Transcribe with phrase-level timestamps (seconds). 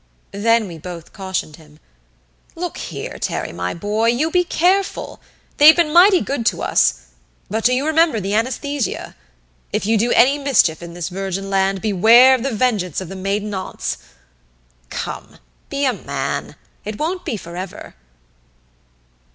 [0.33, 1.79] Then we both cautioned him.
[2.55, 4.07] "Look here, Terry, my boy!
[4.07, 5.21] You be careful!
[5.57, 7.03] They've been mighty good to us
[7.51, 9.15] but do you remember the anesthesia?
[9.71, 13.15] If you do any mischief in this virgin land, beware of the vengeance of the
[13.15, 13.99] Maiden Aunts!
[14.89, 15.37] Come,
[15.69, 16.55] be a man!
[16.83, 17.93] It won't be forever."